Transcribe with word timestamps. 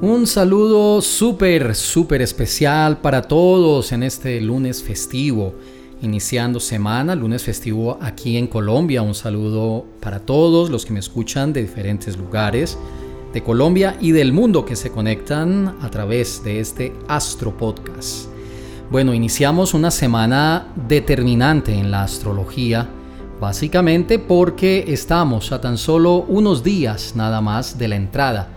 Un 0.00 0.28
saludo 0.28 1.02
súper, 1.02 1.74
súper 1.74 2.22
especial 2.22 2.98
para 2.98 3.22
todos 3.22 3.90
en 3.90 4.04
este 4.04 4.40
lunes 4.40 4.80
festivo, 4.80 5.54
iniciando 6.00 6.60
semana, 6.60 7.16
lunes 7.16 7.42
festivo 7.42 7.98
aquí 8.00 8.36
en 8.36 8.46
Colombia. 8.46 9.02
Un 9.02 9.16
saludo 9.16 9.84
para 9.98 10.20
todos 10.20 10.70
los 10.70 10.86
que 10.86 10.92
me 10.92 11.00
escuchan 11.00 11.52
de 11.52 11.62
diferentes 11.62 12.16
lugares 12.16 12.78
de 13.32 13.42
Colombia 13.42 13.96
y 14.00 14.12
del 14.12 14.32
mundo 14.32 14.64
que 14.64 14.76
se 14.76 14.92
conectan 14.92 15.76
a 15.82 15.90
través 15.90 16.44
de 16.44 16.60
este 16.60 16.92
Astro 17.08 17.56
Podcast. 17.56 18.28
Bueno, 18.92 19.12
iniciamos 19.12 19.74
una 19.74 19.90
semana 19.90 20.68
determinante 20.86 21.74
en 21.74 21.90
la 21.90 22.04
astrología, 22.04 22.88
básicamente 23.40 24.20
porque 24.20 24.84
estamos 24.86 25.50
a 25.50 25.60
tan 25.60 25.76
solo 25.76 26.18
unos 26.28 26.62
días 26.62 27.16
nada 27.16 27.40
más 27.40 27.78
de 27.78 27.88
la 27.88 27.96
entrada 27.96 28.54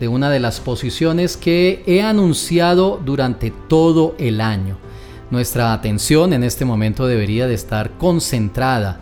de 0.00 0.08
una 0.08 0.30
de 0.30 0.40
las 0.40 0.60
posiciones 0.60 1.36
que 1.36 1.82
he 1.86 2.02
anunciado 2.02 3.00
durante 3.04 3.52
todo 3.68 4.14
el 4.18 4.40
año. 4.40 4.78
Nuestra 5.30 5.72
atención 5.72 6.32
en 6.32 6.42
este 6.42 6.64
momento 6.64 7.06
debería 7.06 7.46
de 7.46 7.54
estar 7.54 7.92
concentrada 7.98 8.98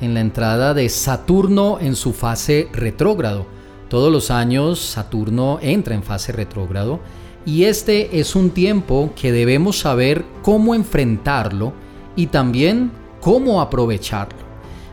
en 0.00 0.14
la 0.14 0.20
entrada 0.20 0.74
de 0.74 0.88
Saturno 0.88 1.78
en 1.80 1.96
su 1.96 2.12
fase 2.12 2.68
retrógrado. 2.72 3.46
Todos 3.88 4.12
los 4.12 4.30
años 4.30 4.78
Saturno 4.78 5.58
entra 5.62 5.94
en 5.94 6.02
fase 6.02 6.32
retrógrado 6.32 7.00
y 7.44 7.64
este 7.64 8.20
es 8.20 8.36
un 8.36 8.50
tiempo 8.50 9.12
que 9.16 9.32
debemos 9.32 9.78
saber 9.78 10.24
cómo 10.42 10.74
enfrentarlo 10.74 11.72
y 12.14 12.26
también 12.26 12.92
cómo 13.20 13.60
aprovecharlo. 13.60 14.42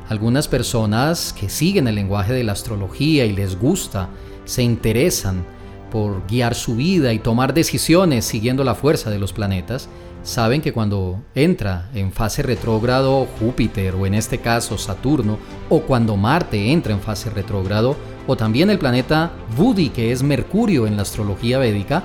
Algunas 0.08 0.48
personas 0.48 1.34
que 1.34 1.50
siguen 1.50 1.88
el 1.88 1.96
lenguaje 1.96 2.34
de 2.34 2.44
la 2.44 2.54
astrología 2.54 3.26
y 3.26 3.34
les 3.34 3.60
gusta, 3.60 4.10
se 4.50 4.64
interesan 4.64 5.46
por 5.92 6.26
guiar 6.28 6.56
su 6.56 6.76
vida 6.76 7.14
y 7.14 7.20
tomar 7.20 7.54
decisiones 7.54 8.26
siguiendo 8.26 8.64
la 8.64 8.76
fuerza 8.76 9.10
de 9.10 9.20
los 9.20 9.32
planetas, 9.32 9.90
saben 10.24 10.62
que 10.62 10.74
cuando 10.74 11.22
entra 11.36 11.90
en 11.94 12.12
fase 12.12 12.42
retrógrado 12.42 13.28
Júpiter 13.40 13.96
o 13.96 14.06
en 14.06 14.16
este 14.16 14.40
caso 14.40 14.78
Saturno, 14.78 15.38
o 15.70 15.82
cuando 15.82 16.18
Marte 16.18 16.72
entra 16.72 16.94
en 16.94 17.00
fase 17.00 17.30
retrógrado, 17.30 17.96
o 18.28 18.36
también 18.36 18.70
el 18.70 18.80
planeta 18.80 19.32
Budi 19.56 19.90
que 19.90 20.12
es 20.12 20.24
Mercurio 20.24 20.88
en 20.88 20.96
la 20.96 21.04
astrología 21.04 21.60
védica, 21.60 22.04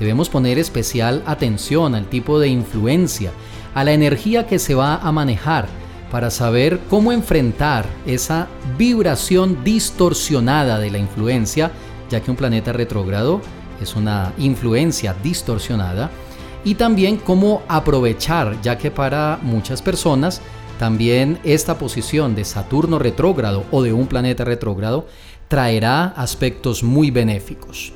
Debemos 0.00 0.30
poner 0.30 0.58
especial 0.58 1.22
atención 1.26 1.94
al 1.94 2.06
tipo 2.06 2.40
de 2.40 2.48
influencia, 2.48 3.32
a 3.74 3.84
la 3.84 3.92
energía 3.92 4.46
que 4.46 4.58
se 4.58 4.74
va 4.74 4.96
a 4.96 5.12
manejar 5.12 5.68
para 6.10 6.30
saber 6.30 6.80
cómo 6.90 7.12
enfrentar 7.12 7.86
esa 8.06 8.48
vibración 8.76 9.62
distorsionada 9.62 10.78
de 10.78 10.90
la 10.90 10.98
influencia, 10.98 11.70
ya 12.10 12.20
que 12.20 12.30
un 12.30 12.36
planeta 12.36 12.72
retrógrado 12.72 13.40
es 13.80 13.96
una 13.96 14.32
influencia 14.38 15.14
distorsionada, 15.22 16.10
y 16.64 16.74
también 16.74 17.16
cómo 17.16 17.62
aprovechar, 17.68 18.60
ya 18.60 18.76
que 18.76 18.90
para 18.90 19.38
muchas 19.42 19.80
personas 19.80 20.42
también 20.78 21.38
esta 21.44 21.78
posición 21.78 22.34
de 22.34 22.44
Saturno 22.44 22.98
retrógrado 22.98 23.64
o 23.70 23.82
de 23.82 23.92
un 23.92 24.06
planeta 24.06 24.44
retrógrado 24.44 25.06
traerá 25.48 26.06
aspectos 26.06 26.82
muy 26.82 27.10
benéficos. 27.10 27.92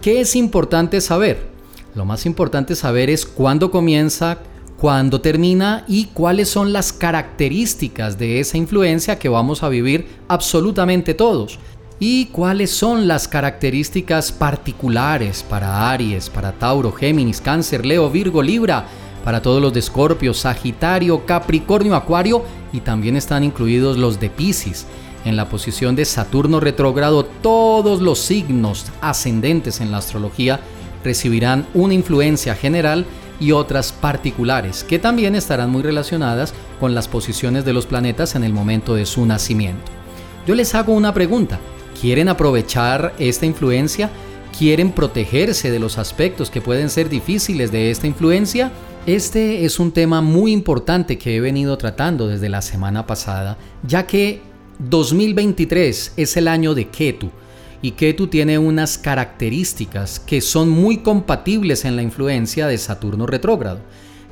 ¿Qué 0.00 0.20
es 0.20 0.36
importante 0.36 1.00
saber? 1.00 1.46
Lo 1.94 2.04
más 2.04 2.26
importante 2.26 2.74
saber 2.74 3.08
es 3.08 3.24
cuándo 3.24 3.70
comienza, 3.70 4.38
cuándo 4.76 5.20
termina 5.20 5.84
y 5.88 6.06
cuáles 6.06 6.48
son 6.48 6.72
las 6.72 6.92
características 6.92 8.18
de 8.18 8.40
esa 8.40 8.58
influencia 8.58 9.18
que 9.18 9.28
vamos 9.28 9.62
a 9.62 9.68
vivir 9.68 10.06
absolutamente 10.28 11.14
todos. 11.14 11.58
Y 11.98 12.26
cuáles 12.26 12.70
son 12.70 13.08
las 13.08 13.26
características 13.26 14.30
particulares 14.30 15.42
para 15.48 15.90
Aries, 15.90 16.28
para 16.28 16.52
Tauro, 16.52 16.92
Géminis, 16.92 17.40
Cáncer, 17.40 17.86
Leo, 17.86 18.10
Virgo, 18.10 18.42
Libra, 18.42 18.86
para 19.24 19.40
todos 19.40 19.62
los 19.62 19.72
de 19.72 19.80
Escorpio, 19.80 20.34
Sagitario, 20.34 21.24
Capricornio, 21.24 21.96
Acuario 21.96 22.44
y 22.72 22.80
también 22.80 23.16
están 23.16 23.44
incluidos 23.44 23.96
los 23.96 24.20
de 24.20 24.28
Pisces. 24.30 24.86
En 25.24 25.34
la 25.36 25.48
posición 25.48 25.96
de 25.96 26.04
Saturno 26.04 26.60
retrógrado, 26.60 27.24
todos 27.24 28.00
los 28.00 28.20
signos 28.20 28.86
ascendentes 29.00 29.80
en 29.80 29.90
la 29.90 29.98
astrología 29.98 30.60
recibirán 31.02 31.66
una 31.74 31.94
influencia 31.94 32.54
general 32.54 33.06
y 33.40 33.52
otras 33.52 33.92
particulares, 33.92 34.84
que 34.84 34.98
también 34.98 35.34
estarán 35.34 35.70
muy 35.70 35.82
relacionadas 35.82 36.54
con 36.80 36.94
las 36.94 37.08
posiciones 37.08 37.64
de 37.64 37.72
los 37.72 37.86
planetas 37.86 38.34
en 38.34 38.44
el 38.44 38.52
momento 38.52 38.94
de 38.94 39.06
su 39.06 39.26
nacimiento. 39.26 39.92
Yo 40.46 40.54
les 40.54 40.74
hago 40.74 40.92
una 40.92 41.12
pregunta. 41.12 41.58
¿Quieren 42.00 42.28
aprovechar 42.28 43.14
esta 43.18 43.46
influencia? 43.46 44.10
¿Quieren 44.56 44.92
protegerse 44.92 45.70
de 45.70 45.78
los 45.78 45.98
aspectos 45.98 46.50
que 46.50 46.60
pueden 46.60 46.90
ser 46.90 47.08
difíciles 47.08 47.72
de 47.72 47.90
esta 47.90 48.06
influencia? 48.06 48.70
Este 49.06 49.64
es 49.64 49.78
un 49.78 49.92
tema 49.92 50.20
muy 50.20 50.52
importante 50.52 51.18
que 51.18 51.36
he 51.36 51.40
venido 51.40 51.78
tratando 51.78 52.28
desde 52.28 52.48
la 52.48 52.62
semana 52.62 53.06
pasada, 53.06 53.56
ya 53.86 54.06
que 54.06 54.40
2023 54.78 56.14
es 56.16 56.36
el 56.36 56.48
año 56.48 56.74
de 56.74 56.88
Ketu 56.88 57.30
y 57.82 57.92
Ketu 57.92 58.28
tiene 58.28 58.58
unas 58.58 58.98
características 58.98 60.20
que 60.20 60.40
son 60.40 60.68
muy 60.68 60.98
compatibles 60.98 61.84
en 61.84 61.96
la 61.96 62.02
influencia 62.02 62.66
de 62.66 62.78
Saturno 62.78 63.26
retrógrado. 63.26 63.80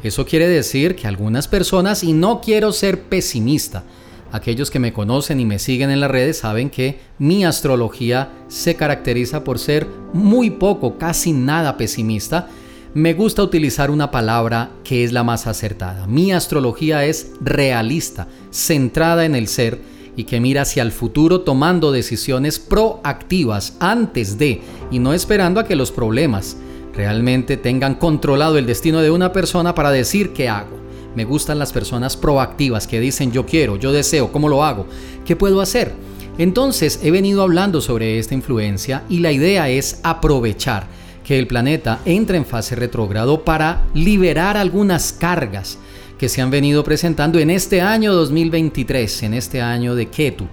Eso 0.03 0.27
quiere 0.27 0.49
decir 0.49 0.97
que 0.97 1.06
algunas 1.06 1.49
personas, 1.49 2.05
y 2.05 2.12
no 2.12 2.41
quiero 2.41 2.72
ser 2.72 3.03
pesimista, 3.03 3.84
aquellos 4.32 4.71
que 4.71 4.78
me 4.78 4.93
conocen 4.93 5.41
y 5.41 5.44
me 5.44 5.59
siguen 5.59 5.91
en 5.91 6.00
las 6.00 6.10
redes 6.10 6.38
saben 6.38 6.69
que 6.69 6.99
mi 7.19 7.44
astrología 7.44 8.31
se 8.49 8.75
caracteriza 8.75 9.44
por 9.44 9.59
ser 9.59 9.87
muy 10.12 10.50
poco, 10.50 10.99
casi 10.99 11.32
nada 11.32 11.76
pesimista. 11.76 12.49
Me 12.94 13.15
gusta 13.15 13.43
utilizar 13.43 13.91
una 13.91 14.11
palabra 14.11 14.71
que 14.84 15.05
es 15.05 15.12
la 15.12 15.22
más 15.22 15.47
acertada. 15.47 16.06
Mi 16.06 16.32
astrología 16.32 17.05
es 17.05 17.31
realista, 17.41 18.28
centrada 18.50 19.25
en 19.25 19.34
el 19.34 19.49
ser 19.49 19.94
y 20.17 20.25
que 20.25 20.41
mira 20.41 20.63
hacia 20.63 20.83
el 20.83 20.93
futuro 20.93 21.41
tomando 21.41 21.93
decisiones 21.93 22.59
proactivas 22.59 23.77
antes 23.81 24.39
de 24.39 24.63
y 24.91 24.99
no 24.99 25.13
esperando 25.13 25.61
a 25.61 25.65
que 25.65 25.77
los 25.77 25.91
problemas 25.93 26.57
realmente 26.95 27.57
tengan 27.57 27.97
controlado 27.97 28.59
el 28.59 28.67
destino 28.67 29.01
de 29.01 29.11
una 29.11 29.33
persona 29.33 29.75
para 29.75 29.91
decir 29.91 30.33
qué 30.33 30.49
hago. 30.49 30.79
Me 31.17 31.25
gustan 31.25 31.59
las 31.59 31.73
personas 31.73 32.17
proactivas 32.17 32.87
que 32.87 33.01
dicen 33.01 33.33
yo 33.33 33.47
quiero, 33.47 33.77
yo 33.77 33.93
deseo, 33.93 34.33
¿cómo 34.33 34.49
lo 34.49 34.65
hago? 34.65 34.87
¿Qué 35.25 35.37
puedo 35.37 35.61
hacer? 35.61 35.93
Entonces 36.39 37.01
he 37.03 37.11
venido 37.11 37.43
hablando 37.43 37.81
sobre 37.81 38.19
esta 38.19 38.35
influencia 38.35 39.05
y 39.09 39.19
la 39.19 39.31
idea 39.31 39.69
es 39.69 40.01
aprovechar 40.03 40.87
que 41.25 41.39
el 41.39 41.47
planeta 41.47 42.01
entre 42.05 42.37
en 42.37 42.45
fase 42.45 42.75
retrógrado 42.75 43.45
para 43.45 43.85
liberar 43.95 44.57
algunas 44.57 45.13
cargas 45.13 45.79
que 46.19 46.29
se 46.29 46.41
han 46.43 46.51
venido 46.51 46.85
presentando 46.85 47.39
en 47.39 47.51
este 47.51 47.81
año 47.81 48.15
2023, 48.15 49.25
en 49.25 49.35
este 49.35 49.61
año 49.61 49.95
de 49.95 50.07
Ketu. 50.07 50.47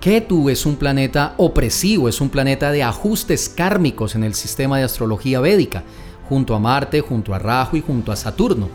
Ketu 0.00 0.50
es 0.50 0.66
un 0.66 0.76
planeta 0.76 1.34
opresivo, 1.38 2.08
es 2.08 2.20
un 2.20 2.28
planeta 2.28 2.70
de 2.70 2.82
ajustes 2.82 3.48
kármicos 3.48 4.14
en 4.14 4.24
el 4.24 4.34
sistema 4.34 4.78
de 4.78 4.84
astrología 4.84 5.40
védica, 5.40 5.84
junto 6.28 6.54
a 6.54 6.58
Marte, 6.58 7.00
junto 7.00 7.34
a 7.34 7.38
Rahu 7.38 7.76
y 7.76 7.80
junto 7.80 8.12
a 8.12 8.16
Saturno. 8.16 8.68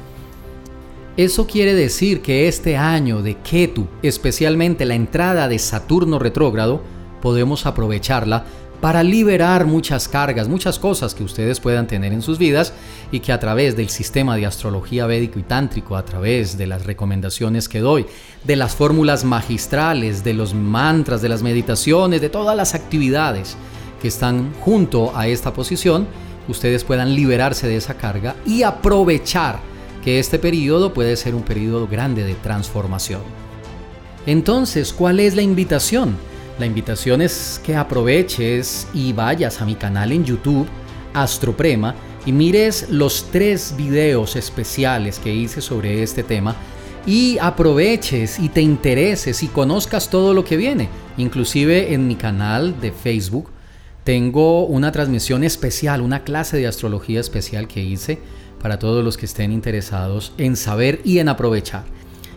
Eso 1.18 1.46
quiere 1.46 1.74
decir 1.74 2.22
que 2.22 2.47
este 2.47 2.78
año 2.78 3.22
de 3.22 3.35
Ketu, 3.35 3.88
especialmente 4.01 4.85
la 4.85 4.96
entrada 4.96 5.47
de 5.47 5.59
Saturno 5.59 6.19
retrógrado, 6.19 6.81
podemos 7.22 7.66
aprovecharla 7.66 8.46
para 8.81 9.03
liberar 9.03 9.68
muchas 9.68 10.08
cargas, 10.08 10.47
muchas 10.47 10.80
cosas 10.80 11.14
que 11.14 11.24
ustedes 11.24 11.59
puedan 11.59 11.86
tener 11.86 12.12
en 12.12 12.24
sus 12.24 12.40
vidas 12.40 12.74
y 13.12 13.19
que 13.19 13.31
a 13.31 13.40
través 13.40 13.78
del 13.78 13.90
sistema 13.90 14.36
de 14.36 14.47
astrología 14.47 15.06
védico 15.06 15.38
y 15.38 15.44
tántrico, 15.44 15.96
a 15.96 16.03
través 16.03 16.58
de 16.58 16.66
las 16.66 16.86
recomendaciones 16.86 17.69
que 17.69 17.80
doy, 17.80 18.08
de 18.44 18.56
las 18.56 18.75
fórmulas 18.75 19.24
magistrales, 19.24 20.24
de 20.24 20.34
los 20.34 20.56
mantras, 20.56 21.22
de 21.22 21.30
las 21.30 21.44
meditaciones, 21.44 22.22
de 22.22 22.30
todas 22.30 22.57
las 22.57 22.74
actividades 22.74 23.56
que 24.01 24.07
están 24.07 24.51
junto 24.62 25.16
a 25.16 25.27
esta 25.27 25.54
posición, 25.54 26.07
ustedes 26.48 26.84
puedan 26.84 27.16
liberarse 27.16 27.68
de 27.68 27.77
esa 27.77 27.94
carga 27.94 28.36
y 28.48 28.63
aprovechar 28.63 29.60
que 30.04 30.19
este 30.19 30.39
periodo 30.39 30.92
puede 30.92 31.16
ser 31.16 31.36
un 31.36 31.44
periodo 31.44 31.88
grande 31.88 32.24
de 32.24 32.34
transformación. 32.34 33.22
Entonces, 34.25 34.92
¿cuál 34.92 35.19
es 35.19 35.36
la 35.36 35.44
invitación? 35.44 36.16
La 36.62 36.68
invitación 36.68 37.24
es 37.24 37.60
que 37.66 37.75
aproveches 37.75 38.88
y 38.94 39.13
vayas 39.13 39.60
a 39.62 39.66
mi 39.66 39.74
canal 39.74 40.12
en 40.12 40.24
YouTube, 40.24 40.68
Astroprema, 41.12 41.96
y 42.24 42.31
mires 42.31 42.88
los 42.92 43.31
tres 43.31 43.74
videos 43.75 44.36
especiales 44.36 45.18
que 45.18 45.34
hice 45.34 45.60
sobre 45.60 46.04
este 46.04 46.22
tema 46.22 46.56
y 47.08 47.40
aproveches 47.40 48.38
y 48.38 48.48
te 48.50 48.62
intereses 48.62 49.42
y 49.42 49.48
conozcas 49.48 50.12
todo 50.12 50.36
lo 50.36 50.46
que 50.46 50.56
viene. 50.56 50.88
Inclusive 51.18 51.96
en 51.96 52.08
mi 52.08 52.16
canal 52.16 52.80
de 52.80 52.92
Facebook 52.92 53.50
tengo 54.04 54.68
una 54.68 54.92
transmisión 54.92 55.44
especial, 55.44 56.00
una 56.00 56.24
clase 56.24 56.58
de 56.58 56.68
astrología 56.68 57.22
especial 57.22 57.68
que 57.68 57.81
hice 57.81 58.19
para 58.62 58.78
todos 58.78 59.04
los 59.04 59.18
que 59.18 59.25
estén 59.25 59.52
interesados 59.52 60.31
en 60.38 60.56
saber 60.56 61.02
y 61.04 61.18
en 61.18 61.30
aprovechar. 61.30 61.86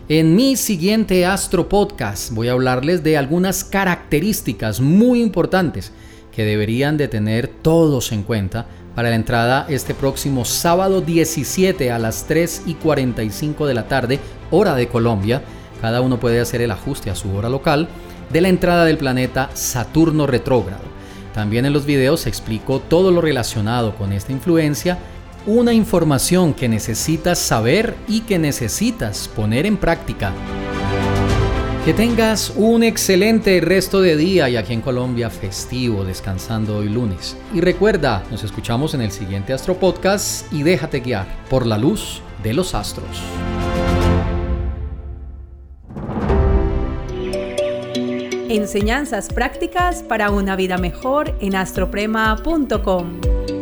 En 0.07 0.35
mi 0.35 0.55
siguiente 0.55 1.25
Astro 1.25 1.67
Podcast 1.67 2.29
voy 2.29 2.47
a 2.47 2.51
hablarles 2.51 3.03
de 3.03 3.17
algunas 3.17 3.63
características 3.63 4.79
muy 4.79 5.19
importantes 5.19 5.91
que 6.31 6.45
deberían 6.45 6.95
de 6.95 7.07
tener 7.07 7.47
todos 7.47 8.11
en 8.11 8.21
cuenta 8.21 8.67
para 8.93 9.09
la 9.09 9.15
entrada 9.15 9.65
este 9.67 9.95
próximo 9.95 10.45
sábado 10.45 11.01
17 11.01 11.89
a 11.89 11.97
las 11.97 12.27
3 12.27 12.65
y 12.67 12.75
45 12.75 13.65
de 13.65 13.73
la 13.73 13.87
tarde, 13.87 14.19
hora 14.51 14.75
de 14.75 14.87
Colombia. 14.87 15.41
Cada 15.81 16.01
uno 16.01 16.19
puede 16.19 16.39
hacer 16.39 16.61
el 16.61 16.69
ajuste 16.69 17.09
a 17.09 17.15
su 17.15 17.35
hora 17.35 17.49
local 17.49 17.87
de 18.31 18.41
la 18.41 18.49
entrada 18.49 18.85
del 18.85 18.99
planeta 18.99 19.49
Saturno 19.55 20.27
retrógrado. 20.27 20.83
También 21.33 21.65
en 21.65 21.73
los 21.73 21.87
videos 21.87 22.27
explico 22.27 22.79
todo 22.79 23.09
lo 23.09 23.21
relacionado 23.21 23.95
con 23.95 24.13
esta 24.13 24.31
influencia, 24.31 24.99
una 25.45 25.73
información 25.73 26.53
que 26.53 26.67
necesitas 26.67 27.39
saber 27.39 27.95
y 28.07 28.21
que 28.21 28.39
necesitas 28.39 29.27
poner 29.27 29.65
en 29.65 29.77
práctica. 29.77 30.33
Que 31.85 31.93
tengas 31.93 32.51
un 32.55 32.81
excelente 32.81 33.61
resto 33.61 34.01
de 34.01 34.17
día 34.17 34.49
y 34.49 34.57
aquí 34.57 34.73
en 34.73 34.81
Colombia 34.81 35.29
festivo, 35.29 36.03
descansando 36.03 36.77
hoy 36.77 36.89
lunes. 36.89 37.37
Y 37.53 37.61
recuerda, 37.61 38.23
nos 38.31 38.43
escuchamos 38.43 38.95
en 38.95 39.01
el 39.01 39.11
siguiente 39.11 39.53
Astro 39.53 39.75
Podcast 39.75 40.51
y 40.51 40.63
déjate 40.63 41.01
guiar 41.01 41.27
por 41.47 41.67
la 41.67 41.77
luz 41.77 42.23
de 42.41 42.53
los 42.53 42.73
astros. 42.73 43.21
Enseñanzas 48.49 49.27
prácticas 49.27 50.01
para 50.01 50.31
una 50.31 50.55
vida 50.55 50.77
mejor 50.77 51.37
en 51.39 51.55
astroprema.com. 51.55 53.54